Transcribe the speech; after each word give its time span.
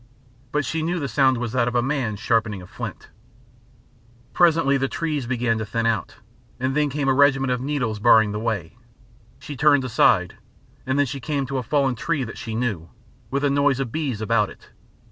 But 0.51 0.65
she 0.65 0.81
knew 0.81 0.97
the 0.99 1.07
sound 1.07 1.37
was 1.37 1.51
that 1.51 1.67
of 1.67 1.75
a 1.75 1.83
man 1.83 2.15
sharpening 2.15 2.59
a 2.59 2.65
flint. 2.65 3.09
Presently 4.33 4.75
the 4.75 4.87
trees 4.87 5.27
began 5.27 5.59
to 5.59 5.65
thin 5.67 5.85
out, 5.85 6.15
and 6.59 6.73
then 6.75 6.89
came 6.89 7.07
a 7.07 7.13
regiment 7.13 7.51
of 7.53 7.61
nettles 7.61 7.99
barring 7.99 8.31
the 8.31 8.39
way. 8.39 8.77
She 9.37 9.55
turned 9.55 9.83
aside, 9.85 10.33
and 10.87 10.97
then 10.97 11.05
she 11.05 11.19
came 11.19 11.45
to 11.45 11.59
a 11.59 11.61
fallen 11.61 11.93
tree 11.93 12.23
that 12.23 12.39
she 12.39 12.55
knew, 12.55 12.89
with 13.29 13.43
a 13.43 13.51
noise 13.51 13.79
of 13.79 13.91
bees 13.91 14.21
about 14.21 14.49
it. 14.49 14.71